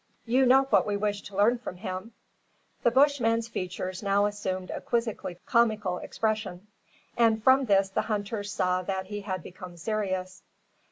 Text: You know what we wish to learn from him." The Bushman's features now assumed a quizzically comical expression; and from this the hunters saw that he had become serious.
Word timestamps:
You 0.25 0.47
know 0.47 0.63
what 0.63 0.87
we 0.87 0.97
wish 0.97 1.21
to 1.21 1.37
learn 1.37 1.59
from 1.59 1.75
him." 1.77 2.13
The 2.81 2.89
Bushman's 2.89 3.47
features 3.47 4.01
now 4.01 4.25
assumed 4.25 4.71
a 4.71 4.81
quizzically 4.81 5.37
comical 5.45 5.99
expression; 5.99 6.65
and 7.15 7.43
from 7.43 7.65
this 7.65 7.89
the 7.89 8.01
hunters 8.09 8.51
saw 8.51 8.81
that 8.81 9.05
he 9.05 9.21
had 9.21 9.43
become 9.43 9.77
serious. 9.77 10.41